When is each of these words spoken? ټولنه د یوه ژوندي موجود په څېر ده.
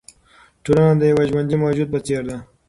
ټولنه 0.63 0.95
د 0.99 1.03
یوه 1.11 1.23
ژوندي 1.29 1.55
موجود 1.63 1.87
په 1.93 1.99
څېر 2.05 2.21
ده. 2.29 2.37